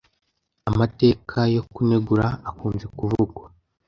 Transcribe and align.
Amateka 0.69 1.37
yo 1.55 1.61
kunegura 1.73 2.27
akunze 2.49 2.85
kuvugwa 2.97 3.45